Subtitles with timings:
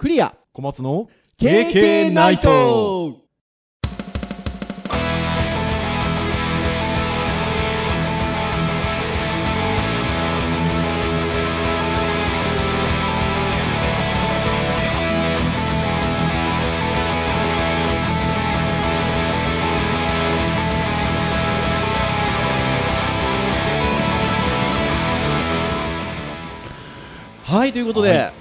[0.00, 0.34] クリア。
[0.54, 3.18] 小松の KK ナイト。
[27.44, 28.32] はいということで、は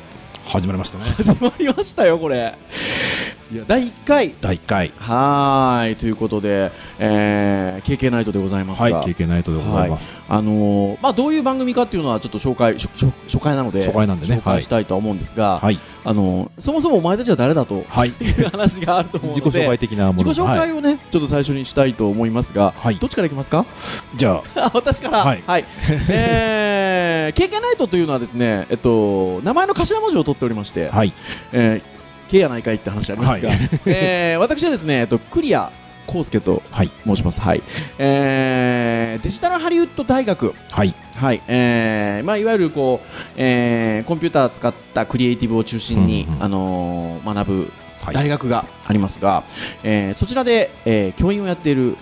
[0.50, 1.04] 始まりましたね。
[1.18, 2.56] 始まりましたよこれ。
[3.52, 4.34] いや第1回。
[4.42, 4.92] 第1回。
[4.98, 15.80] はーいということで、えー、KK ナイトでございますが、はい KK ナイトでございます、あのーまあ、どういう番組かっていうのはちょっと紹介初初初回なので初回なんでね紹介したいとは思うんですが、はい。
[16.06, 18.10] あのーそもそもお前たちは誰だとはい。
[18.10, 18.12] い
[18.42, 20.24] う話があると思うので自己紹介的なもの。
[20.30, 22.96] 自己紹はい、介をね、ちょっと最初にしたいと思いますが、はい。
[22.96, 23.66] どっちからいきますか？
[24.16, 24.66] じゃあ。
[24.66, 25.44] あ 私から、はい。
[26.10, 26.69] えー、
[27.32, 31.14] KK ナイトというのはですね、えっと、名前の頭文字を取っておりまして、はい
[31.52, 35.72] えー、K やないかいって話ありますが、はい えー、私はですね、えっと、クリア
[36.08, 37.40] 康介とはい申します。
[37.40, 37.62] はい。
[38.00, 40.56] えー、デジタルハリウッド大学。
[40.72, 41.42] はいはい。
[41.48, 47.72] えー、まあ、いわゆるこう、えー、コンピューターを使ったクリエイティブを中心に、うんうんあのー学ぶ
[48.02, 49.44] はい大学がありますが、
[49.84, 51.98] えーそちらで、えー教員をやっている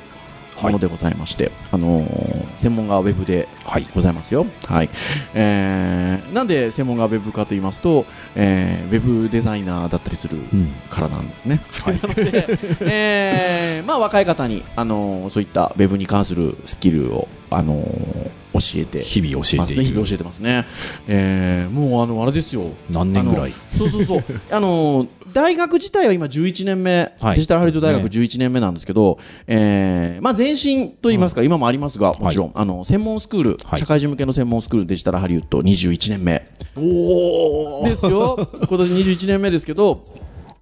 [0.62, 4.46] ものでございまして、あのー専門がウェブではいございますよ。
[4.66, 4.90] はい。
[5.36, 8.06] えーなんで専門がウェブかと言いますと、
[8.36, 11.62] えーウェブデザイナーだったりするうんからなんですね。
[11.84, 18.27] はい なので、えーまあ若い方に、あのーそういったウェブに関するスキルを、あのー
[18.60, 19.82] 教えて日々教ますね。
[19.82, 20.66] えて日々教えてますね。
[21.08, 22.72] えーもうあの、あれですよ。
[22.90, 23.54] 何年ぐらい？
[23.78, 24.24] そうそうそう。
[24.52, 36.46] あのー大学自体は今11年目、はいデジタルハリウッド大学ね11年目なんですけど、えーまあ前身と言いますか、今もありますが、もちろん、あの、専門スクール、はい社会人向けの専門スクールデジタルハリウッド21年目。
[36.78, 38.38] おですよ。
[38.70, 40.06] 今年21年目ですけど、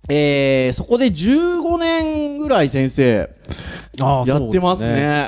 [0.10, 3.30] えー、そこで15年ぐらい先生
[3.98, 5.28] やってますね。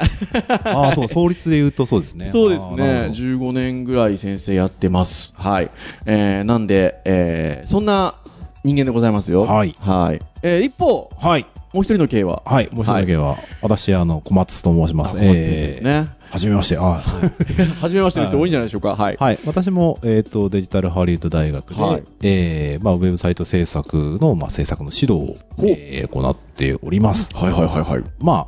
[0.65, 2.67] ああそう創立で言うとそうですね そうですね。
[2.69, 5.33] あーなるほど15年ぐらい先生やってます。
[5.37, 5.69] はい。
[6.05, 8.15] えー、なんで、えー、そんな
[8.63, 9.43] 人間でございますよ。
[9.43, 10.21] はいはい。
[10.41, 16.07] えー、一方、はいもう一人の K は、はいもう一つだけは、私あの小松と申しますあ小松先生ですね。
[16.29, 18.95] はじめましてあーそう初めましての人多いんじゃないでしょうか。
[18.95, 19.17] はい。
[19.17, 27.35] はい、私も、えー、とデジタルハリウッド大学で、はいえーまあ、ウェブサイト制作の、まあ、制作の指導を、えー行っております。
[27.35, 28.03] はいはいはいはい。
[28.19, 28.47] ま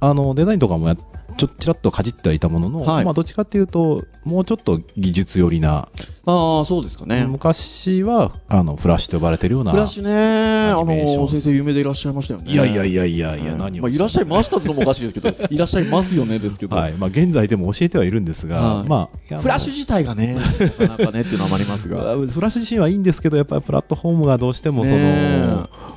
[0.00, 0.96] あ、あのデザインとかもや
[1.40, 3.04] ちょちらっとかじってはいたものの、はい。
[3.04, 5.88] まあ、どっちかっていうともうちょっと技術寄りな、
[6.26, 7.24] ああ、そうですかね。
[7.24, 12.52] 昔はあのフラッシュと呼ばれてるようなフラッシュね、あの先生有名でいらっしゃいましたよね。
[12.52, 13.84] いやいやいやいやいや、はい何を？
[13.84, 16.92] まあ、いらっしゃいましたってのもおかしいですけど、 いらっしゃいますよねですけど、はい。
[16.92, 18.88] まあ、現在でも教えてはいるんですが、はい。
[18.88, 20.36] まあフラッシュ自体がね、
[20.78, 25.90] なかなかねっていうのはありますが、 フラッシュ自身はいいんですけどやっぱりプラットフォームがどうしてもその、ね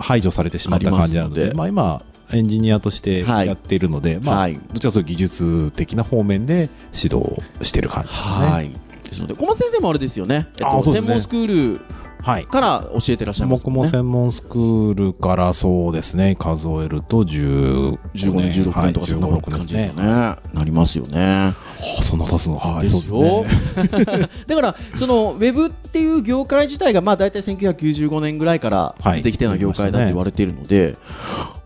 [0.00, 2.02] 排除されてしまった感じなのでまあ、今
[2.32, 8.30] エンジニアとしてはいやっているので、まあはいどっちかというと技術的な方面で指導している感じですね。
[8.30, 8.70] はい。
[9.04, 12.05] ですので、小松先生もあれですよね、えっと、ね専門スクールはい
[12.50, 16.34] から教えてらっしゃいます僕も専門スクールからそうですね。
[16.38, 20.10] 数えると15 15年、16年とかそんなはい、感じですよね。
[20.10, 21.54] はなりますよね。
[21.78, 22.56] あそんな経つの？
[22.56, 24.28] はいですそうよですね。
[24.46, 29.18] だから、そのウェブっていう業界自体が、まあ、大体1995年ぐらいからはい。
[29.18, 30.96] 出てきたような業界だって言われているので、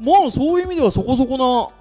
[0.00, 1.79] まあ、そういう意味ではそこそこな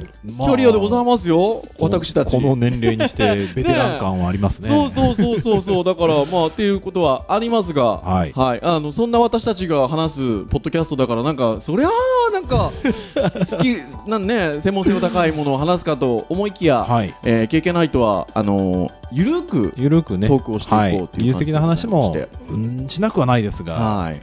[0.00, 2.36] キャリアでございますよ、私たち。
[2.36, 4.68] この年齢にして ベテラン感はありますね。
[4.68, 5.84] そうそうそうそうそう。
[5.84, 8.32] だから まあっていうことはありますが、はい。
[8.62, 12.70] あのそんな私たちが話すポッドキャストだからなんかそりゃあなんか
[13.50, 13.76] 好き
[14.08, 17.14] なんね専門性の高いものを話すかと思いきや、はい。
[17.22, 20.28] えー経験ないとはあのーゆるくゆるくね。
[20.28, 21.30] トークをしていこうはいとい。
[21.30, 24.20] う的な話もでうんしなくはないですが、はい。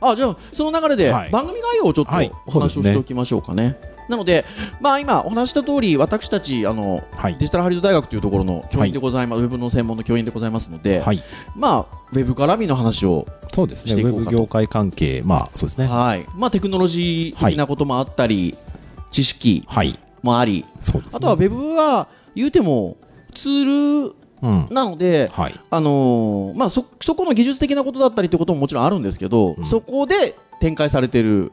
[0.00, 1.30] あじゃあその流れではい。
[1.30, 2.30] 番組概要をちょっとはい。
[2.46, 3.76] お話をしておきましょうかね。
[4.08, 4.44] なので、
[4.80, 7.36] まあ、今お話した通り私たちあのはい。
[7.38, 11.22] デジタルハリウッド大学というところの教員でございます、ウェブの専門の教員でございますので、はい、
[11.56, 14.02] まあ、ウェブ絡みの話を、そうですね。
[14.02, 15.86] ウェブ業界関係まあそうですね。
[15.86, 16.26] はい。
[16.36, 18.56] まあ、テクノロジー的なこともあったり、
[19.10, 19.98] 知識はい。
[20.22, 21.16] もあり、そうですね。
[21.16, 22.96] あとはウェブは言うても
[23.34, 24.68] ツールうん。
[24.70, 25.60] なので、はい。
[25.70, 29.64] あのーまあ、そそこの技術的なことだったりってことももちろんあるんですけど、うん。
[29.64, 31.52] そこで展開されてる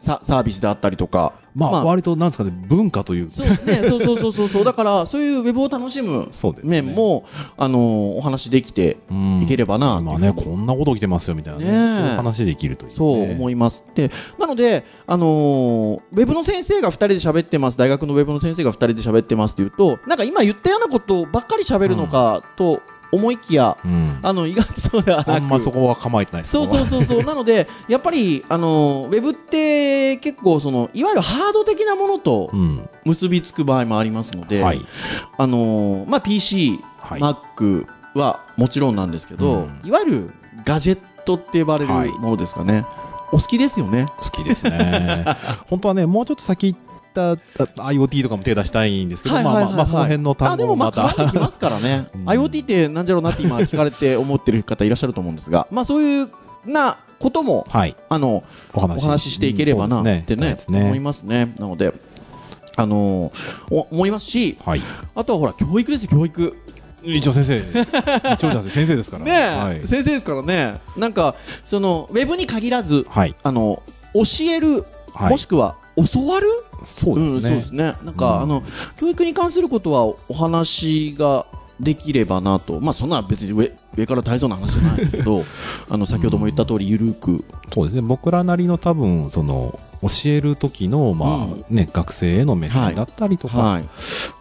[0.00, 6.80] ササービスであったりとか、まあ、割となんですかね文化というそうですね、そうそうそうそうそう、だからそういうウェブを楽しむそうですね。
[6.80, 7.26] 面も、
[7.58, 7.80] あのー
[8.16, 9.42] お話できてうん。
[9.42, 11.66] いければな、今ねこんなこと起きてますよみたいなね。
[11.66, 13.84] ね話できるといいですそうね思います。
[13.94, 22.80] で、なので、あのーウェブの先生が2人で喋ってます、大学のウェブの先生が2人で喋ってますっていうと、なんか今言ったようなことばっかり喋るのかと
[23.12, 24.18] 思いきやうん。
[24.22, 25.32] あの意外とそうではなく。
[25.32, 27.22] あんまそこは構えてないそうそうそうそう。
[27.24, 32.88] なのでやっぱりあのウェブって結構そのいわゆるハード的なものとうん。
[33.04, 34.84] 結びつく場合もありますので、はい。
[35.38, 37.20] あのまあ PC、はい。
[37.20, 39.88] Mac はもちろんなんですけど、うん。
[39.88, 40.30] いわゆる
[40.64, 42.08] ガジェットって呼ばれるはい。
[42.10, 42.84] ものですかね、
[43.32, 44.06] お好きですよね。
[44.18, 45.24] 好きですね。
[45.68, 46.78] 本当はねもうちょっと先行っ
[47.12, 51.16] たあ IoT とかも手出したいんですけど、まあまあまあこの辺のあ単でもまあ語もまた。
[51.16, 52.24] 変わってきますからね、 うん。
[52.24, 56.30] IoT ってなんじゃろうなって今聞かれて思ってる方いらっしゃると思うんですがまあそういう
[56.66, 57.96] なこともはい。
[58.08, 59.32] あのお話し。
[59.32, 61.54] していければなうんってね思いますね。
[61.58, 61.92] なので
[62.76, 63.32] あの
[63.70, 64.82] お思いますしはい。
[65.14, 66.56] あとはほら教育ですよ教育。
[67.02, 67.56] 一応先生
[68.34, 69.24] 一応じゃ先生ですから。
[69.24, 70.80] ねえ、はい、先生ですからね。
[70.96, 71.34] なんか
[71.64, 73.34] そのウェブに限らずはい。
[73.42, 73.82] あの
[74.14, 74.84] 教える、
[75.14, 75.30] はい。
[75.30, 76.48] もしくは教わる？
[76.82, 78.42] そうですね、なんか、うん。
[78.42, 78.62] あの
[78.96, 81.46] 教育に関することはお話が
[81.78, 82.80] できればなと。
[82.80, 85.44] まあそんな別に上上から大層な話じゃないですけど
[85.88, 87.44] あの先ほども言った通りゆるく。
[87.72, 88.02] そうですね。
[88.02, 91.64] 僕らなりの多分その教える時の、まあうん。
[91.68, 93.88] ね、学生への目線だったりとか、はい。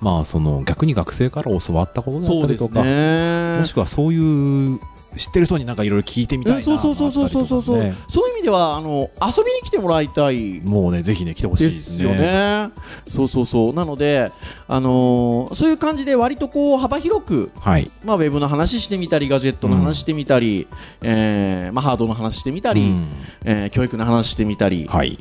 [0.02, 3.58] まあ、その逆に学生から教わったことだったりとか、ね。
[3.60, 4.80] もしくはそういう
[5.16, 7.96] 知ってる人になんかいろいろ聞いてみたいなそうそうそうそうそうそうそう、ね。
[8.10, 10.62] そういう意味ではあの遊びに来てもらいたい。
[10.62, 11.34] もうねぜひね。
[11.34, 12.70] 来てほしいでですよね。
[13.08, 13.74] そうそうそう。
[13.74, 14.32] なので、
[14.68, 17.90] あのーそういう感じで割とこう幅広く、はい。
[18.04, 20.68] まあ、ウェブの話してみたり、ガジェットの話してみたり、
[21.02, 23.08] えーまあ、ハードの話してみたり、うん。
[23.46, 25.18] えー教育の話してみたり、はい、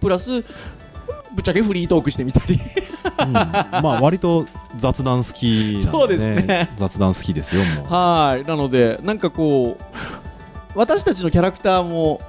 [0.00, 0.42] プラス、
[1.34, 2.58] ぶっちゃけフリートークしてみたり。
[3.20, 3.32] うん。
[3.32, 4.46] まあ割と
[4.76, 6.70] 雑談好きね、そうですね。
[6.76, 7.92] 雑談好きですよもう。
[7.92, 8.46] はい。
[8.46, 9.84] なので、なんかこう、
[10.74, 12.20] 私たちのキャラクターも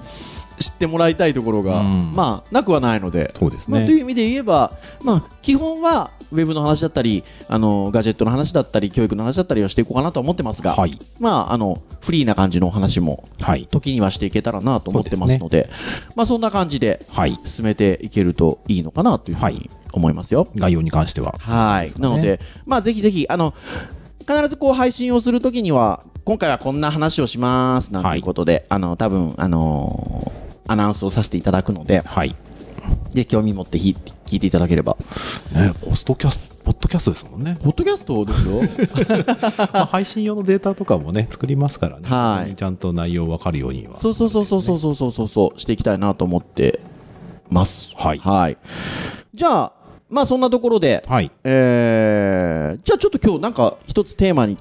[0.60, 2.14] 知ってもらいたいところが、うん。
[2.14, 11.00] まあ、なくはないので、そうですまあ、というね意味で言えば、まあ、基本はウェブの話だったりあのガジェットの話だったり教育の話だったりはしていこうかなと思ってますが、はい。
[11.20, 13.68] まあ、あのフリーな感じのお話もはい。
[13.68, 15.70] 時にはしていけたらなと思ってますので
[16.16, 17.40] まあ、そんな感じではい。
[17.46, 20.48] 進めていけるといいのかなというふうに思いますよ。
[20.56, 21.36] 概要に関しては。
[21.40, 21.94] はい、ね。
[22.00, 23.54] なので、まあ、ぜひぜひあの
[24.20, 32.36] 必ずこう配信をするときには今回はこんな話をしますなんていうことで、あの多分あのーアナウンスをさせていただくのではい
[33.14, 33.96] で興味持ってひ
[34.26, 34.98] 聞いていただければ
[35.54, 38.62] ねポストキャストポッドキャストですもんねポッドキャストですよ。
[39.74, 46.80] まあ配信用のデータとかもね作りますからね、はいちゃんと内容分かるようにはそうそうそうそうそうそうそうそうそうしていきたいなと思って
[47.50, 47.94] ます。
[47.98, 48.58] はい
[49.36, 49.74] じゃあ、
[50.10, 54.58] まあそんなところで、はいえー、じゃあちょっと今日なんか一つテーマに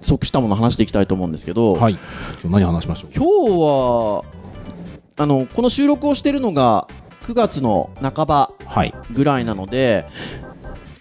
[0.00, 1.96] 即したものを話していきたいと思うんですけど、はい
[2.42, 3.26] 今日何話しましょう今日
[3.60, 4.24] は、
[5.16, 6.88] あの、この収録をしてるのが
[7.28, 8.94] 9月の半ばはい。
[9.12, 10.06] ぐらいなので、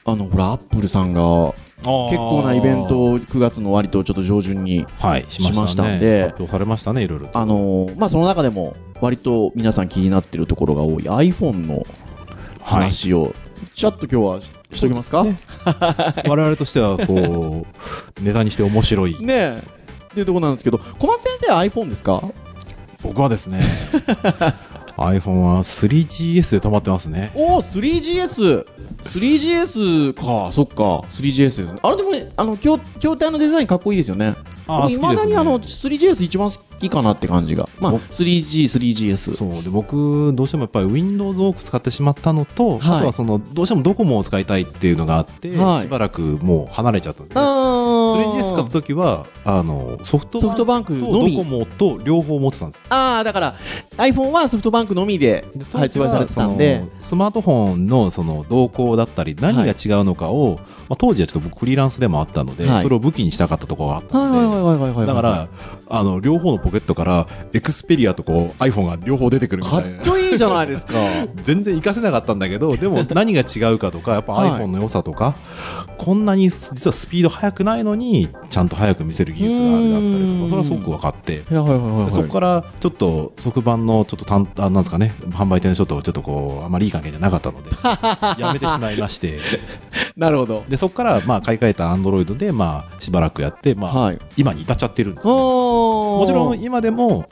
[0.04, 1.54] あの、ほら、アップルさんが
[1.84, 7.38] 結構なイベントを9月の割とちょっと上旬にはいしました,、ね、しましたんで発表されましたねいろいろと。
[7.40, 11.86] あのーまあ、その中でも割と皆さん気になってるところが多い iPhone の
[12.62, 13.34] 話を、
[13.74, 15.24] ちょっと今日はししときますか？
[15.24, 15.38] ね。
[16.28, 17.66] 我々としてはこ
[18.20, 19.16] うネタにして面白い。
[19.30, 19.58] え。
[20.10, 22.22] っていうところなんですけど小松先生は iPhone ですか？
[23.04, 23.62] 僕はですね
[24.98, 27.32] iPhone は 3GS で止まってますね。
[27.36, 28.66] おお 3GS
[29.04, 30.52] 3GS か。
[30.52, 31.06] そっか。
[31.10, 31.80] 3GS ですね。
[31.84, 34.36] あれでもあの筐筐体のデザインかっこいいですよね。
[34.90, 37.69] いまだにあの 3GS 一番好きかなって感じが。
[37.80, 39.64] まあ僕 3G、3GS そう。
[39.64, 42.97] で僕どうしてもやっぱり Windows を多く使ってしまったのと、はい。
[42.97, 45.81] あとはそのどうしてもドコモを使いたいっていうのがあって、はい。
[45.83, 52.86] しばらくもう離れちゃったんで、ね、あ 3GS 買った時はあのソフトバンクとドコモと両方持ってたんです。
[52.90, 53.56] ああだから
[53.97, 56.83] iPhone はソフトバンクのみでで発売されてたんで。
[57.02, 59.71] スマートフォンのその動向だったり何が違
[60.02, 60.59] うのかを、
[60.90, 62.81] まあ、当時はちょっと僕フリーランスでもあったので、はい。
[62.81, 65.07] それを武器にしたかったところがあったはいので、はいはいはいはいはい。
[65.07, 65.47] だから
[65.90, 70.04] あの両方のポケットからエクスペリアとこう iPhone が両方出てくるみたいな。
[70.04, 70.94] こいいじゃないですか。
[71.44, 74.52] 全然活かせなかったんだけどでも何が違うかとかやっぱはい。
[74.52, 75.35] iPhone の良さとか、
[75.97, 80.42] こんなに実はスピード速くないのにちゃんと速く見せる技術があるだったりとうん。
[80.44, 81.44] かそれはすごく分かって。
[81.49, 82.06] いやはいはいはいはい。
[82.07, 87.69] でそこからちょっと即版のちょっと単あなんですかね販売店の人とちょっとこうあまりいい関係じゃなかったので
[88.42, 89.40] やめてしまいまして。
[90.16, 90.64] なるほど。
[90.68, 94.19] でそこからまあ買い替えたアンドロイドでまあしばらくやってまあ、はい。
[94.37, 97.27] 今に至っちゃってるんですよねももちろん今でも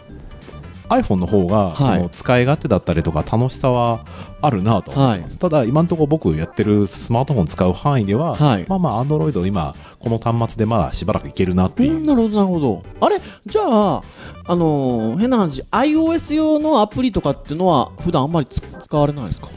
[0.88, 2.02] iPhone の方がそはい。
[2.04, 4.06] の使い勝手だったりとか楽しさは
[4.40, 8.66] あるなと思ってます、ただ今のところ僕やってるスマートフォン使う範囲では、はい。
[8.70, 12.84] まあまあ Android 今この端末でまだしばらくいけるなっていう、うんなるほどなるほど。
[13.02, 13.20] あれ？
[13.48, 14.04] じゃあ
[14.48, 19.48] あのー変な話 iOS 用のアプリとかっていうのは普段あんまりつ使われないですか？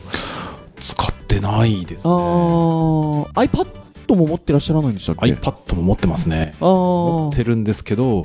[0.81, 3.25] 使ってないですあねー。
[3.35, 3.67] iPad
[4.09, 6.55] iPad も持ってらっしゃらないんでしたっけ？iPad も持ってますね。
[6.61, 8.23] 持ってるんですけど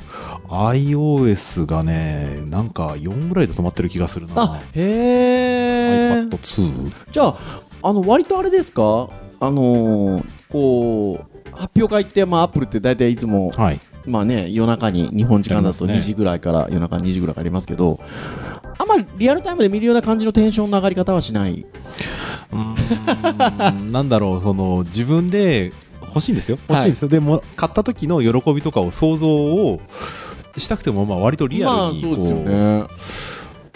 [0.48, 4.34] iOS がねなんか4ぐらいで止まってる気がするな。
[4.36, 7.36] あへえ iPad2 じゃあ
[7.82, 9.08] あの割とあれですか？
[9.40, 13.80] あのーこう発表会って、まあ、アップルって大体いつも、はい。
[14.06, 16.14] まあね、夜中に日本時間だと2やりますね。
[16.14, 18.00] 時ぐらいから、夜中2時ぐらいからありますけど
[18.78, 21.64] あんまりリアルタイムで見るような感じのテンションの上がり方はしない？
[22.54, 23.92] うーん。
[23.92, 26.58] なんだろうその自分で欲しいんですよ。
[26.68, 29.80] 欲しいんですよ、でも買った時の喜びとかを想像を
[30.56, 32.88] したくてもまあ割とリアルにこう、まあ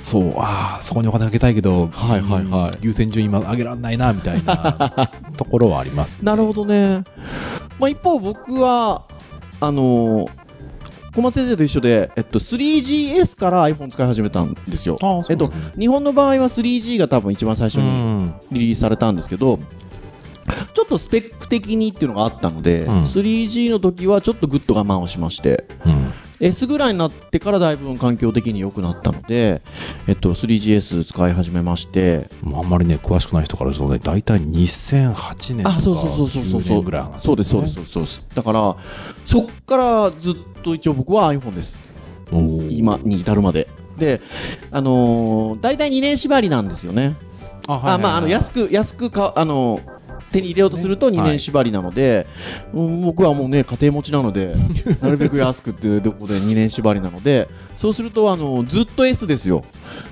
[0.03, 0.33] そうね。
[0.37, 2.71] ああそこにお金かけたいけど、はいはいはい。
[2.73, 7.03] うん優先順位今上げられないなみたいな ところはあります、なるほどね、
[7.79, 9.03] まあ、一方僕は
[9.61, 10.31] あのー
[11.19, 14.97] 小松先生と一緒で、えっと、3GS から iPhone 使い始めたんですよ。
[15.03, 18.08] ああえっと、日本の場合は 3G が多分一番最初うにん
[18.53, 19.59] リリースされたんですけど、
[20.75, 29.63] ちょっとスペック的にっていうのがあったので、うん 3G の時はちょっとグッと我慢をしまして、うん、S ぐらいになってからだいぶ環境的に良くなったので、
[30.07, 38.27] えっと、3GS 使い始めまして、あんまりね詳しくない人からするとね大体2008年とかあ、そうそうそうそうそう9年ぐらいの話そうです、そうです、そうですそうです。
[38.35, 38.77] だから、
[39.27, 41.79] そっからずっと一応僕は iPhone です。
[42.71, 43.69] 今に至るまで。
[43.99, 44.21] で、
[44.71, 47.17] あのー、大体2年縛りなんですよね。
[47.69, 47.95] あはいはいはい。
[47.95, 49.81] あまあ、あの安く安くかあの
[50.31, 52.27] 手に入れようとすると2年縛りなので、
[52.75, 54.55] うん僕はもうね家庭持ちなので
[55.01, 59.63] なるべく安くっていう ところで2年縛りなのでそうするとあのずっと S ですよ。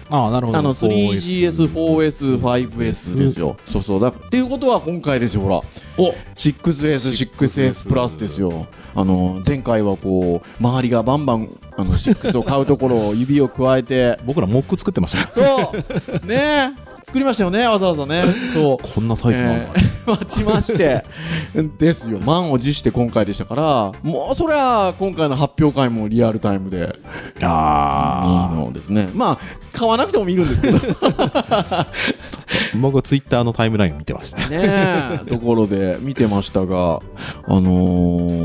[0.09, 0.59] あなるほど。
[0.59, 3.57] あの 3GS、4S、5S ですよ。
[3.67, 4.01] そうそう。
[4.01, 5.61] だっていうことは今回ですよほら。
[5.99, 6.15] お。
[6.37, 8.67] 6S、6S プラスですよ。
[8.95, 14.19] あの前回はこう周りがバンバンあの6を買うところを指を加えて。
[14.25, 16.27] 僕らモック作ってましたよそう。
[16.27, 16.73] ね
[17.07, 18.25] 作りましたよねわざわざね。
[18.53, 18.79] そう。
[18.95, 21.05] こんなサイズなんだ、えー待ちまして。
[21.79, 22.19] ですよ。
[22.21, 26.79] 満を持して今回でしたからもうそりゃ今回の発表会もリアルタイムで。
[26.79, 26.87] いい
[27.43, 29.09] あのですね。
[29.15, 29.39] まあ
[29.73, 30.79] 買わなくても見るんですけど。
[31.61, 31.87] あ
[32.81, 34.39] 僕はツイッターのタイムライン見てました。
[34.49, 37.01] ねえところで見てましたが
[37.49, 37.61] あの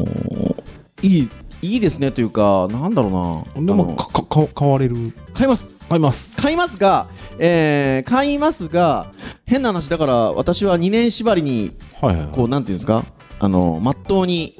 [0.06, 0.56] ー
[1.03, 1.30] いい
[1.63, 3.65] いいですねというかなんだろうな。
[3.65, 5.13] でもかかか買われる？
[5.34, 6.42] 買います買います。
[6.42, 9.12] 買いますが、えー買いますが
[9.46, 13.04] 変な話だから私は2年縛りにはいはいこうなんていうんですか？
[13.40, 14.58] あのまっとうに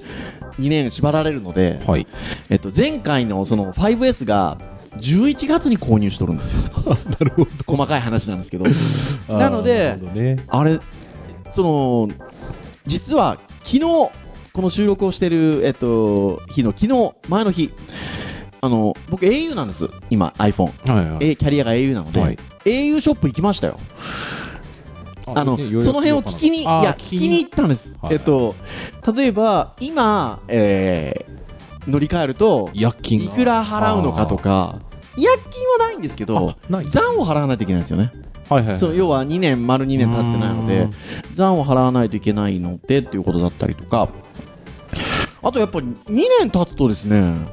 [0.60, 2.06] 2年縛られるので、はい。
[2.50, 4.58] えっと、前回のその 5S が
[4.98, 6.96] 11月に購入しとるんですよ。
[7.08, 7.50] なるほど。
[7.66, 8.66] 細かい話なんですけど。
[9.34, 10.44] なのでね。
[10.50, 10.80] あれ
[11.50, 12.10] その
[12.86, 14.12] 実は昨日こ
[14.56, 17.72] の収録をしてる、えっと、日の昨日前の日
[18.62, 19.89] あの僕 au なんです。
[20.10, 21.32] 今 iPhone、はいはい。
[21.32, 22.38] えキャリアが au なので、はい。
[22.65, 23.80] au ショップ行きましたよ。
[25.25, 27.44] あのその辺を聞きにいや聞きに？
[27.44, 28.56] 行ったんです、はいえっと
[29.15, 31.41] 例えば今、えー
[31.88, 34.80] 乗り換えるといくら払うのかとか
[35.18, 38.12] 違約金はないんですけど残を払わないといけないんですよね、
[38.50, 40.94] はいはいそう要は2年丸2年経ってないのでうん。
[41.34, 44.10] 残を払わないといけないのでっていうことだったりとか。
[45.44, 45.96] あとやっぱり2
[46.39, 47.48] 年経つとですね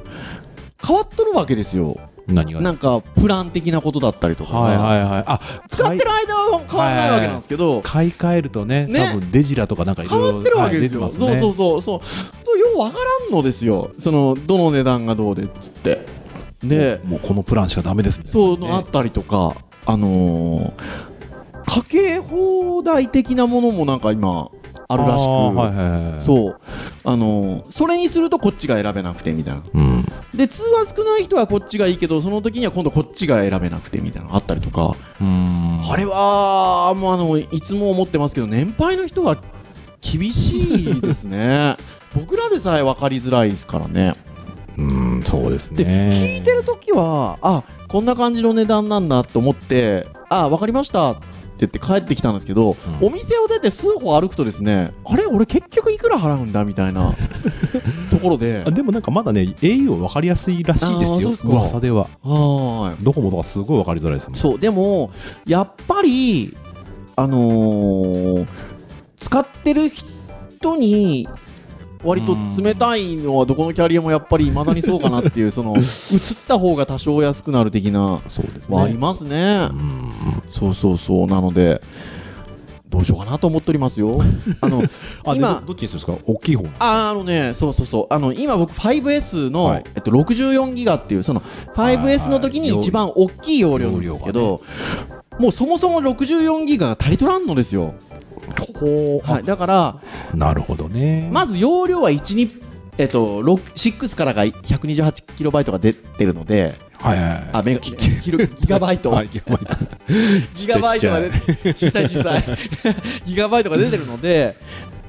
[0.85, 1.97] 変わっとるわけですよ。
[2.27, 4.53] 何がなんかプラン的なことだったりとか。
[4.53, 5.23] が、はいはいはい。
[5.25, 9.11] あ使ってる間は変わらないわけなんですけど、買い替えるとねね。
[9.13, 11.27] 多分デジラとかなんか変わってるわけですよ、はいすね。
[11.27, 11.81] そうそうそう。
[11.81, 12.45] そう。
[12.45, 13.91] とようわからんのですよ。
[13.97, 16.05] そのどの値段がどうでっつって。
[16.63, 18.47] でもうこのプランしかダメですみたいな。
[18.47, 19.55] そうのあったりとか。
[19.85, 20.71] あのー
[21.69, 24.49] かけ放題的なものもなんか今
[24.91, 26.59] あるらしく、はいはいはいそう。
[27.03, 29.61] あのーそれにするとこっちが選べなくてみたいな。
[29.71, 30.05] うん。
[30.33, 34.95] で通話少ない人はこっちがいいけどその時には今度こっちが選べなくてみたいなあったりとか。
[35.21, 35.81] うん。
[35.87, 39.37] あれはもうあのいつも思ってますけど年配の人は
[40.01, 41.75] 厳しいですね。
[42.15, 44.15] 僕らでさえ分かりづらいですからね。
[44.77, 51.15] うんそうですでね聞いてる時はあこんな感じの値段なんだと思ってあ分かりました
[51.65, 53.07] 言って帰ってきたんですけど、うん。
[53.07, 57.13] お店を出て数歩歩くとですねあれ俺結局いくら払うんだみたいな
[58.11, 58.63] ところで。
[58.65, 62.07] あでもなんかまだね au 分かりやすいらしいですよ噂では。
[62.23, 62.97] はーい。
[63.03, 65.11] ドコモとかすごい分かりづらいですもんそうでも
[65.45, 66.55] やっぱり
[67.15, 68.47] あのー
[69.17, 71.27] 使ってる人に
[72.03, 75.83] 割と冷たいのはどこのキャリアもやっぱり未だにそうかなっていうその 移っ
[76.47, 79.67] た方が多少安くなる的なそうですはありますね。
[79.71, 80.11] うん。
[80.49, 81.27] そうそうそう。
[81.27, 81.81] なので
[82.87, 84.19] どうしようかなと思っておりますよ。
[84.61, 84.83] あの
[85.35, 86.25] 今どどっちにするんですか？
[86.25, 88.13] 大きい方ああのねそうそうそう。
[88.13, 89.83] あの今僕 5S の、はい。
[89.95, 91.41] えっと、64ギガっていうその
[91.75, 94.61] 5S の時に一番大きい容量なんですけど、
[95.37, 97.93] もうそもそも64ギガが足りとらんのですよ。
[98.79, 99.95] ほはい、だから
[100.33, 101.29] なるほどね。
[101.31, 102.51] まず容量は1に
[102.99, 107.49] えっと、6 6からが128キロバイトが出てるので、はいはいはい。
[107.53, 107.91] あ、メガ、キ
[108.31, 109.09] ロギガバイト。
[109.09, 109.75] はいギガバイト。
[110.53, 112.45] ギガバイトが出て、小さい小さい。
[113.25, 114.57] ギガバイトが出てるので、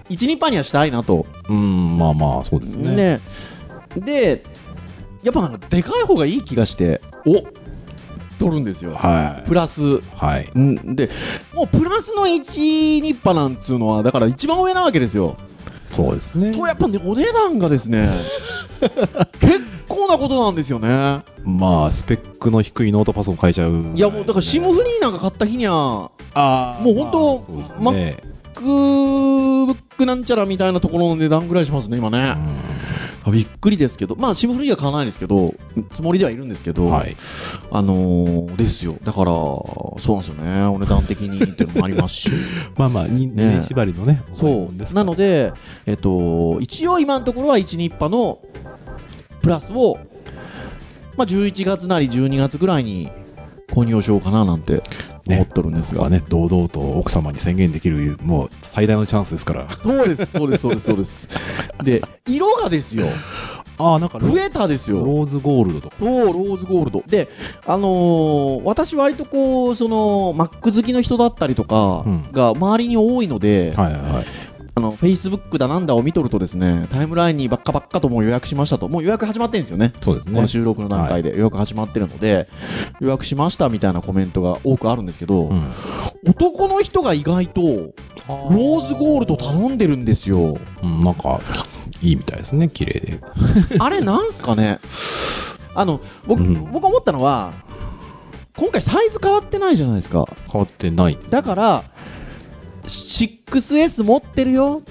[0.09, 1.27] 1、2パーにはしたいなと。
[1.49, 2.95] うん、まあまあ、そうですね。
[2.95, 3.21] ね。
[3.97, 4.45] で、
[5.25, 7.45] やっぱなんかでかい方がいい気がして、お
[8.41, 8.93] 取るんですよ。
[8.95, 9.81] はプラス。
[9.83, 10.01] い。
[10.17, 10.59] はい。
[10.59, 11.11] んで、
[11.53, 15.37] もうプラスの1、2パなんつうのは、だから一番上なわけですよ。
[15.95, 16.53] そうですね。
[16.53, 18.09] と、やっぱね、お値段がですね、
[19.41, 21.21] 結構なことなんですよね。
[21.45, 23.93] まあ、スペックの低いノートパソコン買えちゃう。
[23.95, 28.17] いや、もうだから、シムフリーなんか買った日には、あもう本当そうですまね。
[28.55, 32.19] MacBook なんちゃらみたいなところの値段ぐらいしますね、今ね。
[32.21, 32.39] あ
[33.27, 35.55] びっくりですけど、まあ、シムフリーは買わないですけど、
[35.91, 37.17] つもりではいるんですけど、はい。
[37.71, 38.97] あのーですよ。
[39.03, 40.65] だから、そうなんですよね。
[40.65, 42.31] お値段的にっていうのもありますし。
[42.77, 44.23] まあまあ、にね年縛りのね。
[44.35, 44.95] そう。
[44.95, 45.53] なので、
[45.87, 48.39] えっと、一応今のところは1、2波の
[49.43, 49.99] プラスを、
[51.17, 53.11] まあ、11月なり12月ぐらいに
[53.69, 54.83] 購入をしようかななんて
[55.35, 56.05] 思っとるんですが。
[56.05, 59.67] がね、堂々と奥様に宣言できる、もう最大のチャンスですから。
[59.79, 61.29] そうです、そうです、そうです、そうです。
[61.83, 63.07] で、色がですよ、
[63.79, 64.99] ああ、なんかロ増えたですよ。
[64.99, 65.97] ローズゴールドとか。
[65.99, 67.03] そう、ローズゴールド。
[67.07, 67.29] で、
[67.67, 74.27] あのー私割とこう、その、Mac 好きの人だったりとかうんが周りに多いので、はいはいはい。
[74.75, 79.93] あの、Facebook だなんだを見とるとですね、タイムラインにばっかばっかともう予約しましたと、もう予約始まってるんですよね。
[80.01, 80.35] そうですね。
[80.35, 82.49] この収録の段階で予約始まってるので、
[83.01, 85.71] 予約しましたみたいなコメントが多くあるんですけど、うん。
[86.29, 90.59] 男の人が意外と、ローズゴールド頼んでるんですよ。
[90.83, 91.41] うん、なんか、
[92.03, 93.21] いいみたいですね、綺麗で。
[93.79, 94.79] あれなんすかね？
[95.75, 97.53] あの、僕、うん僕思ったのは、
[98.57, 100.29] 今回サイズ変わってないじゃないですか。
[100.51, 101.31] 変わってないです。
[101.31, 101.85] だから、
[102.85, 104.83] 6S 持ってるよ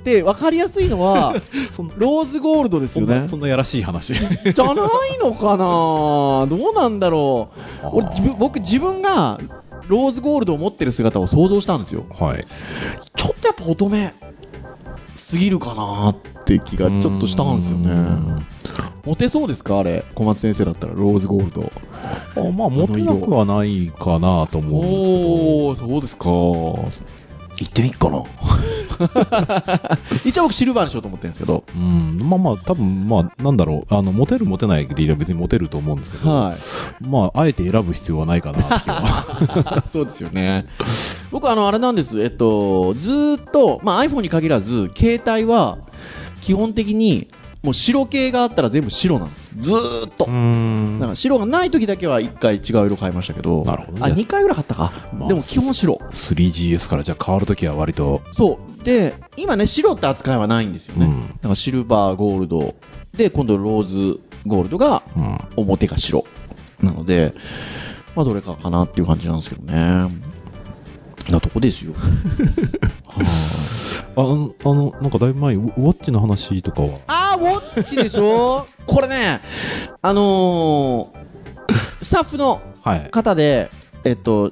[0.00, 1.32] って分かりやすいのは、
[1.96, 3.46] ローズゴールドですよねそんな、。
[3.48, 4.14] やらしい話。
[4.14, 6.46] じゃないのかな？
[6.46, 7.50] どうなんだろ
[7.84, 7.88] う？
[7.92, 9.38] 俺自分僕自分が
[9.86, 12.04] ローズゴールドを持ってる姿を想像したんですよ。
[12.18, 12.44] はい。
[13.14, 14.12] ちょっとやっぱ乙女
[15.16, 17.90] すぎるかなって気がちょっとしたんですよね。
[17.92, 18.46] うん
[19.04, 19.78] モテそうですか？
[19.80, 20.04] あれ。
[20.14, 21.72] 小松先生だったらローズゴールド。
[22.36, 25.28] あまあ、持てなくはないかなと思うんですけど。
[25.28, 26.24] おー、そうですか。
[27.62, 28.22] 行ってみっかな。
[30.24, 31.64] 一応僕シルバーにしようと思ってるんですけど。
[31.76, 37.04] うん、まあまあ、多分まあ、なんだろう、あの、モテるモテないで言えば別にモテると思うんですけど、はい。
[37.04, 39.82] まあ、あえて選ぶ必要はないかなって気は。
[39.86, 40.66] そうですよね。
[41.30, 42.22] 僕、あの、あれなんです。
[42.22, 45.78] えっと、ずーっと、まあ iPhone に限らず、携帯は、
[46.40, 47.28] 基本的に、
[47.62, 49.54] もう白系があったら全部白なんです。
[49.56, 50.26] ずーっと。
[50.28, 53.64] んだから白がない時だけは1回違う色変えましたけど。
[53.64, 54.92] なるほどねあ、2回ぐらい買ったか。
[55.16, 56.00] まあでも基本白。
[56.12, 58.84] 3GS からじゃあ変わるときは割と、そう。
[58.84, 61.06] で、今ね、白って扱いはないんですよね。
[61.06, 62.74] うんだからシルバー、ゴールド。
[63.16, 66.24] で、今度ローズゴールドがうん、表が白。
[66.82, 67.32] なので、
[68.16, 70.08] まあどれかかなっていう感じなんですけどね。
[71.30, 71.92] なとこですよ。
[73.06, 73.26] はい
[74.14, 79.40] ああの、あのなんかだいぶ前、ウウォッチの話とかは、あー、ウォッチでしょこれね、
[80.00, 83.10] あのー、スタッフのはい。
[83.10, 83.70] 方で、
[84.04, 84.50] えっと、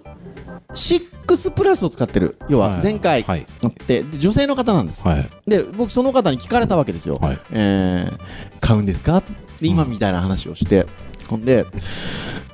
[0.73, 2.37] 6プラスを使ってる。
[2.49, 3.47] 要は前回はい。
[3.65, 5.07] あって、で女性の方なんです。
[5.07, 5.29] はい。
[5.49, 7.19] で、僕その方に聞かれたわけですよ。
[7.21, 7.39] はい。
[7.51, 8.19] えー、
[8.61, 9.21] 買うんですか？
[9.61, 10.87] で、今みたいな話をして。
[11.29, 11.67] ほんで、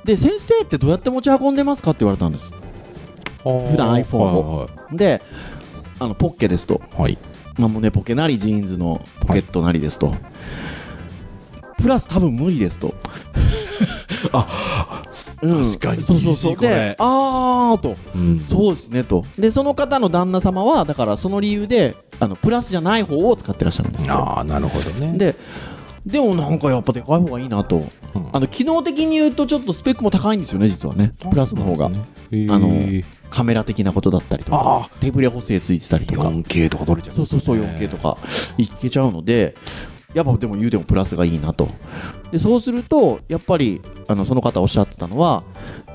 [0.03, 2.51] で、先生ってどうやって持ち運んでますかって言われたんです。
[3.43, 4.69] 普段 iPhone をを。
[4.91, 5.21] で、
[5.99, 6.81] あの、ポッケですと。
[6.97, 7.17] はい。
[7.57, 10.13] まあ、胸ポケなりジーンズのポケットなりですと、
[11.81, 12.93] プラス多分無理ですと、
[15.41, 16.57] うん確かにそうそうそう。
[16.57, 17.95] であーと。
[18.15, 18.39] うん。
[18.39, 19.23] そうですねと。
[19.37, 24.07] でその方の旦那様はだからその理由であのプラスじゃない方を使ってらっしゃるんです。
[24.07, 25.17] よああ、なるほどね。
[25.17, 25.35] で
[26.05, 27.89] でもなんかやっぱでかい方がいいなと、うん。
[28.31, 31.13] あの機能的に言うとちょっとスペックも高いんですよね実はね。
[31.29, 34.89] プラスの方が、ああのの、カメラ的なことだったりとあか。
[35.01, 36.29] 手ブレ補正ついてたりとか。
[36.29, 37.15] 4K とか撮れちゃう。
[37.15, 37.97] そうそうそう、4K と。
[37.97, 38.17] か。
[38.57, 39.55] いけちゃうので、
[40.17, 41.69] やっぱでも言うてもプラスがいいなと。
[42.31, 45.43] で、そうすると、やっぱり、あの、その方おっしゃってたのは、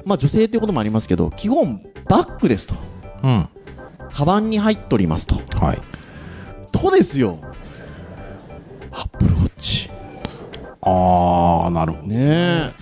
[0.04, 2.76] まあ女性っていうこともありますけど、基本バッグですと。
[3.24, 3.48] うん。
[4.12, 5.34] カバンに入っておりますと。
[5.58, 5.80] はい。
[6.70, 7.40] とですよ。
[8.92, 9.90] アップルウォッチ。
[10.82, 12.08] ああ、なるほど。
[12.08, 12.72] ねえ。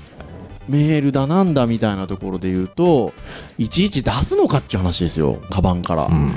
[0.69, 3.15] メールだなんだみたいなところで言うと、
[3.57, 5.41] いちいち出すのかっていう話ですよ。
[5.49, 6.05] カバンから。
[6.05, 6.35] うん。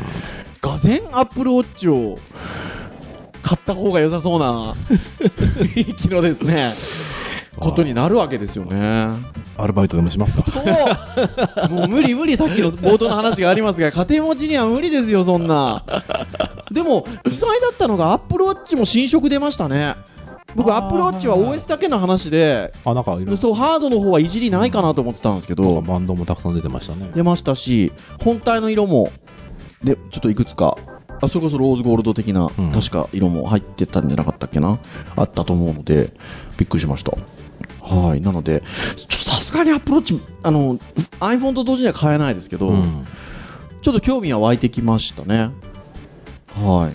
[0.62, 2.18] がぜんアップルウォッチを
[3.44, 4.74] 買った方が良さそうな
[5.60, 6.72] 雰囲気のですね
[7.60, 9.10] ことになるわけですよね。
[9.58, 10.42] アルバイトでもしますか？
[10.44, 10.60] そ
[11.68, 11.70] う。
[11.70, 15.84] もう無理無理さっきの冒頭の話がありますが家庭持ちには無理ですよそんな。
[16.72, 19.96] でも意外だったのがアップルウォッチも新色出ましたね。
[20.56, 25.82] 僕アップルウォッチは OS だけの話であなんかそうハードの方はいじりないかなと思ってたんですけど。
[25.82, 27.12] バンドもたくさん出てましたね。
[27.16, 27.92] 出ましたし
[28.24, 29.12] 本体の色も
[29.84, 30.76] でちょっといくつか
[31.24, 32.72] あそれこそローズゴールド的な、うん。
[32.72, 34.80] 確か色も入ってたんじゃなかったっけな？
[35.16, 36.12] あったと思うので
[36.58, 37.14] びっくりしました。
[37.82, 38.22] はい。
[38.22, 38.64] なので
[39.10, 40.78] さすがにアップローチあの
[41.20, 43.08] iPhone と同時には買えないですけど、うん。
[43.82, 45.52] ちょっと興味は湧いてきましたね。
[46.56, 46.92] は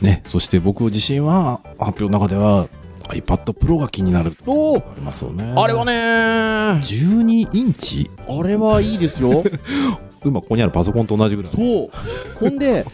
[0.00, 0.04] い。
[0.04, 2.68] ねそして僕自身は発表の中では
[3.08, 4.36] iPad Pro が気になる。
[4.46, 5.54] おおありますよね。
[5.56, 6.78] あれはねー。
[6.78, 8.10] 12インチ？
[8.28, 9.44] あれはいいですよ
[10.24, 11.90] 今ここにあるパソコンと同じぐらいそう
[12.38, 12.58] ほん。
[12.58, 12.84] で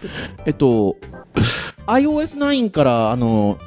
[0.44, 0.96] えっと
[1.86, 3.58] iOS9 からあの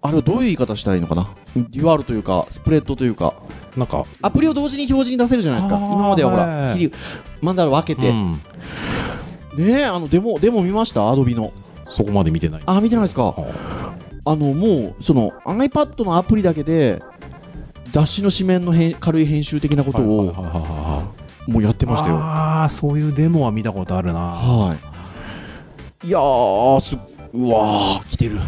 [0.00, 3.34] あれはどういう言い方したらいいのかなデュアルというかスプレッドというか
[3.76, 3.86] なん。
[3.86, 6.92] かアプリを同時に表示に出せるじゃないですか今まではほら切り
[7.40, 8.32] マンダラ分けて、うん。
[9.56, 11.52] ねえあのデモデモ見ましたアドビの
[11.86, 13.34] そこまで見てないあ見てないですか
[14.24, 17.02] あのもうその iPad のアプリだけで
[17.90, 21.14] 雑誌の紙面の軽い編集的なことを
[21.48, 22.16] もうやってましたよ。
[22.16, 24.20] ああそういうデモは見たことあるな。
[24.20, 24.74] は
[26.04, 26.06] い。
[26.06, 26.96] いやーす
[27.32, 28.38] うわー来てる。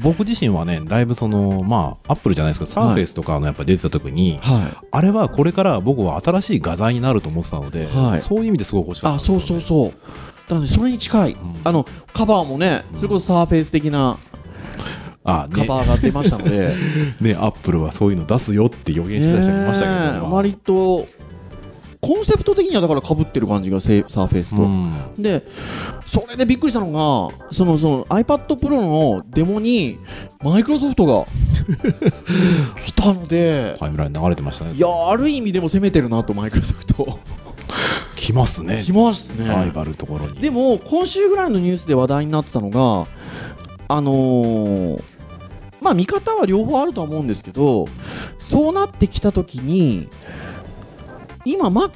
[0.00, 4.86] 僕自身はねだいぶそのまあアップルじゃないですけどサーフェイスとかのやっぱ出てた時に、はい。
[4.90, 8.18] あれはこれから僕は新しい画材になると思ってたので、はい。
[8.18, 9.90] そういう意味ですごく欲しかったあんですよそうそうそう。
[10.48, 11.36] だからそれに近い、ん。
[11.64, 14.16] あのカバーもねそれこそサーフェイス的な
[15.24, 15.54] あね。
[15.54, 16.72] カバーが出ましたので、
[17.20, 21.08] ねアップルはそういうの出すよって予言してた人もいましたけど、割と
[22.06, 24.92] コンセプト的にはだから被ってる感じがセサーフェイスと、うん。
[25.18, 25.42] で
[26.06, 29.98] それでびっくりしたのがそのその iPad Pro のデモに
[30.42, 31.26] マイクロソフトが
[32.80, 34.72] 来たのでタイムライン流れてましたね。
[34.72, 37.18] いやある意味でも攻めてるなとマイクロソフト。
[38.14, 38.82] 来ますね。
[38.84, 39.46] 来ますね。
[39.46, 40.34] ライバルのところに。
[40.34, 43.06] でも今週ぐらいのニュースで話題になってたのが
[43.88, 45.02] あのー
[45.80, 47.86] まあ見方は両方あるとは思うんですけど
[48.38, 50.08] そうなってきた時に
[51.46, 51.90] 今、ま、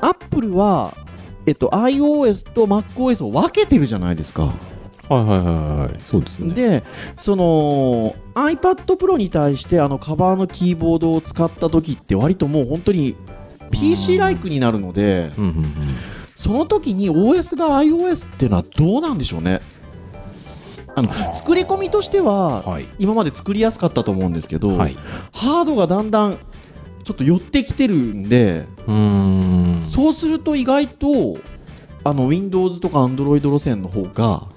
[0.00, 0.94] アップルは、
[1.46, 4.52] えっと、iOS と MacOS を分けてるじゃないですか。
[5.08, 5.46] はいはいはい
[5.82, 6.52] はいそうですね。
[6.54, 6.84] で
[7.16, 13.14] その iPad Pro に対してあのカバーのキーボードを使った時って割ともう本当に
[13.70, 15.64] PC ライクになるのでうんうんうん。
[16.34, 19.60] その時に OS が iOS っていうのはどうなんでしょうね。
[20.94, 22.88] あの作り込みとしてははい。
[22.98, 24.96] 今まで作りやすかったと思うんですけど、はい。
[25.32, 26.38] ハードがだんだん
[27.06, 29.80] ちょっと寄ってきてるんでうーん。
[29.80, 31.38] そうすると意外と
[32.02, 34.48] あの Windows とか Android 路線の方が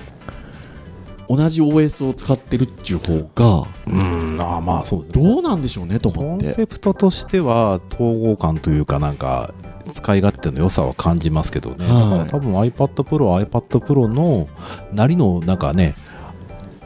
[1.28, 4.42] 同じ OS を使ってるっていう方がうん。
[4.42, 5.24] ああまあそうですね。
[5.24, 6.48] どうなんでしょうねとコ思って。
[6.48, 9.54] ンセプトとしては統合感というかなんか
[9.94, 12.10] 使い勝手の良さは感じますけどね、はい。
[12.10, 14.48] だから多分 iPad Pro は iPad Pro の
[14.92, 15.94] なりのなんかね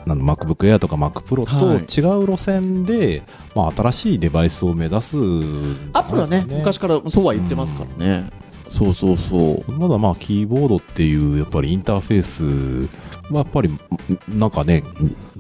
[0.06, 1.86] なんだ MacBook Air とか Mac Pro はい。
[1.86, 3.24] と違う路線で、
[3.56, 8.30] まあ、新しいデバイスを目指すんじゃアップルはね昔からそうは言ってますからね、
[8.70, 9.72] そうそうそう。
[9.72, 12.90] まだまあキーボードっていうやっぱりインターフェース
[13.32, 13.70] はやっぱり
[14.28, 14.84] なんかね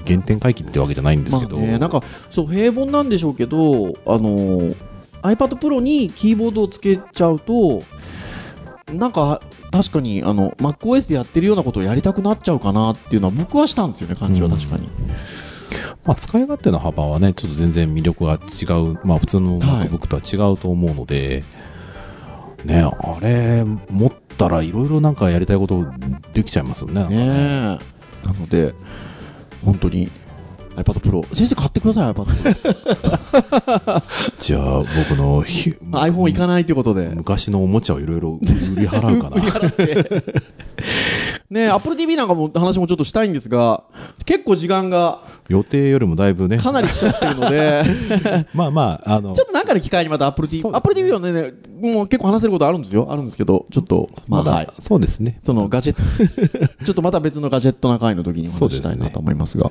[0.05, 3.57] 原点回帰ってわけじゃないんですけど、まあね、なんかそう平凡なんでしょうけど
[4.05, 4.73] あの
[5.23, 7.81] iPad Pro にキーボードをつけちゃうと
[8.93, 14.89] なんか確かにあの MacOS でやってるようなことをやりたくなっちゃうかなっていうのは僕はしたんですよね感じは確かに、
[16.05, 21.43] まあ、使い勝手の幅はね、ちょっと全然魅力が違う、まあ、普通のはい MacBook とは違うと思うので、
[22.65, 25.85] ね、あれ、持ったらいろいろなんかやりたいこと
[26.33, 27.05] できちゃいますよね。
[27.05, 28.27] ねえ。
[28.27, 28.73] なので
[29.65, 30.09] 本当に
[30.75, 32.93] iPad Pro 先生買ってください iPad Pro
[34.39, 37.11] じゃあ、僕のひ iPhone いかないということで。
[37.15, 38.45] 昔のおもちゃをいろいろ売
[38.81, 39.37] り払うかな。
[41.53, 43.83] ね Apple TV なんかも話もちょっとしたいんですが
[44.25, 47.83] 結構時間が予定よりもだいぶね、かなり来ちゃってるので
[48.53, 53.07] まあまあ、あのちょ、っとなんかの機会にまた Apple TV、ね Apple TV はね、ねもう結構話せることあるんですよ。
[53.09, 54.69] あるんですけど、ちょっと、まあ、まだ、はい。
[54.79, 55.37] そうですね。
[55.41, 59.69] そのガジェット、 ちょっとまた別のガジェットな回の時にお話ししたいなと思いますが、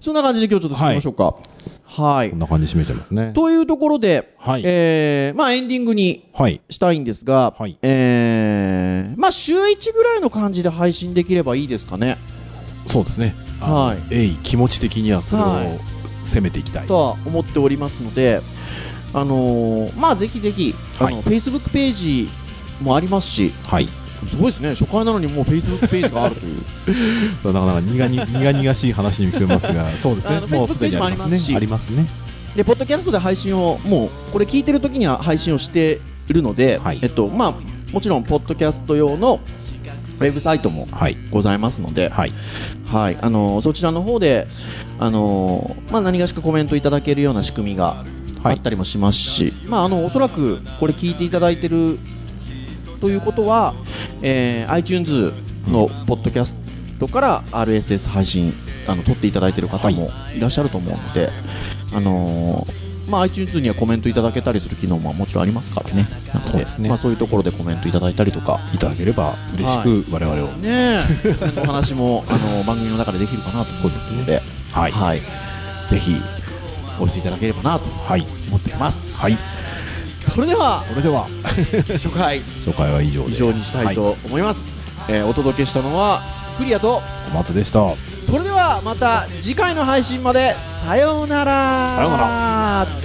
[0.00, 1.24] そんな感じで今日ちょっと進みましょうか。
[1.24, 1.77] はい。
[1.96, 3.32] こんな感じで締めちゃいますね。
[3.34, 6.60] というところで、はいえーまあエンディングにはい。
[6.68, 12.18] したいんですが、はいえーまあ週1ぐらいの感じで配信できればいいですかね。
[12.86, 13.34] そうですね。
[13.60, 15.78] はいえい、気持ち的にはそれはいを
[16.24, 16.86] 攻めていきたい。
[16.86, 18.40] とは思っておりますので、
[19.14, 22.28] あのーまあぜひぜひ、あの、はい Facebook ページ
[22.82, 23.88] もありますし、はい。
[24.26, 26.56] すごいですね、初回なのにもう Facebook ページがあるという。
[27.52, 30.40] なかなか苦に苦々しい話に聞こえますが、 そうですね。
[30.48, 31.56] もうすでにありますね。
[31.56, 32.06] ありますね。
[32.56, 37.54] でポッドキャストで配信をもうこれ聞いてる時には配信をしているので、はいえっとまあ
[37.92, 39.40] もちろんポッドキャスト用の
[40.18, 42.32] ウェブサイトもはいございますので、はい
[42.86, 44.48] はい、あのそちらの方で、
[44.98, 48.04] あのまあ、何がしかコメントいただけるような仕組みが
[48.42, 51.98] あったりもしますし、まあ、あのおそらくこれ聞いていただいてる
[53.00, 53.74] ということは、
[54.22, 55.32] えー iTunes
[55.68, 56.54] のポッドキャス
[56.98, 58.52] トから RSS 配信
[58.86, 60.40] あの撮っていただいてる方もい。
[60.40, 61.30] らっしゃると思うので、
[61.94, 62.62] あの
[63.08, 66.06] まあ、iTunes にはコメントいただけたりする機能ももちろんありますからね。
[66.32, 66.88] なのでそうですね。
[66.88, 68.60] まあ、そういうところでコメントいただいたりとか。
[68.74, 70.46] いただければ嬉しく我々を。
[70.56, 74.92] ねえ、そのお話もあの番組の中でできるかなと思いますので、はい。
[74.92, 75.20] はい、
[75.88, 76.16] ぜひ
[76.98, 78.26] お寄せいただければなとはい。
[78.48, 79.06] 思っています。
[79.14, 79.36] はい
[80.38, 80.84] それでは。
[80.84, 81.26] それでは。
[81.98, 82.40] 初回。
[82.64, 83.32] 初回は以上で。
[83.32, 84.62] 以上にしたいと思います。
[85.08, 86.22] えーお届けしたのは
[86.58, 87.80] クリアと、小松でした。
[88.24, 90.54] それではまた次回の配信まで。
[90.86, 91.94] さようなら。
[91.96, 92.97] さようなら。